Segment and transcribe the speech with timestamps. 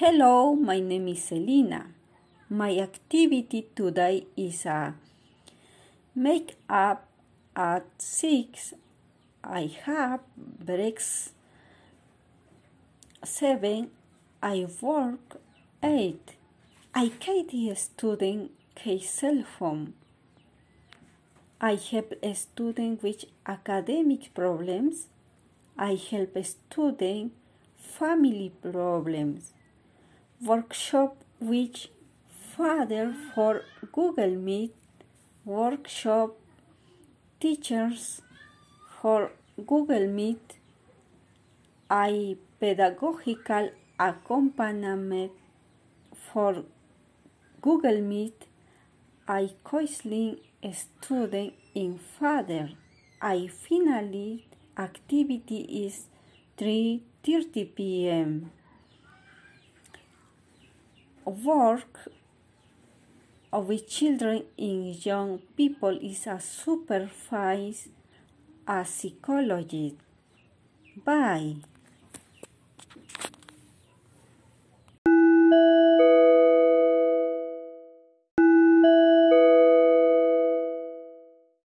[0.00, 1.86] Hello, my name is Selina.
[2.48, 4.94] My activity today is a
[6.14, 7.08] make up
[7.56, 8.74] at 6.
[9.42, 11.32] I have breaks
[13.24, 13.90] 7.
[14.40, 15.40] I work
[15.82, 16.36] 8.
[16.94, 19.94] I Katie student case cell phone.
[21.60, 25.08] I help a student with academic problems.
[25.76, 27.32] I help a student
[27.76, 29.54] family problems.
[30.40, 31.90] Workshop which
[32.56, 34.72] father for Google Meet.
[35.44, 36.36] Workshop
[37.40, 38.22] teachers
[39.02, 39.32] for
[39.66, 40.58] Google Meet.
[41.90, 45.32] I pedagogical accompaniment
[46.14, 46.62] for
[47.60, 48.46] Google Meet.
[49.26, 50.38] I counseling
[50.72, 52.70] student in Father.
[53.20, 54.46] I finally
[54.76, 56.06] activity is
[56.56, 58.52] 3:30 p.m.
[61.28, 62.08] Work
[63.52, 67.88] with children and young people is a supervise
[68.66, 69.96] a psychologist.
[71.04, 71.56] Bye.